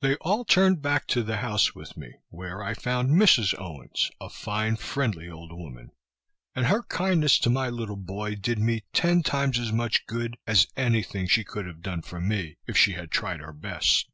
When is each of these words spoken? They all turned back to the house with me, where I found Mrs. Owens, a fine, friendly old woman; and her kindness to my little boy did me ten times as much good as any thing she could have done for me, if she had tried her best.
They 0.00 0.16
all 0.16 0.44
turned 0.44 0.82
back 0.82 1.06
to 1.06 1.22
the 1.22 1.36
house 1.36 1.76
with 1.76 1.96
me, 1.96 2.14
where 2.28 2.60
I 2.60 2.74
found 2.74 3.10
Mrs. 3.10 3.54
Owens, 3.56 4.10
a 4.20 4.28
fine, 4.28 4.74
friendly 4.74 5.30
old 5.30 5.52
woman; 5.52 5.92
and 6.56 6.66
her 6.66 6.82
kindness 6.82 7.38
to 7.38 7.50
my 7.50 7.68
little 7.68 7.94
boy 7.94 8.34
did 8.34 8.58
me 8.58 8.82
ten 8.92 9.22
times 9.22 9.60
as 9.60 9.70
much 9.70 10.06
good 10.08 10.38
as 10.44 10.66
any 10.76 11.04
thing 11.04 11.28
she 11.28 11.44
could 11.44 11.66
have 11.66 11.82
done 11.82 12.02
for 12.02 12.20
me, 12.20 12.56
if 12.66 12.76
she 12.76 12.94
had 12.94 13.12
tried 13.12 13.38
her 13.38 13.52
best. 13.52 14.08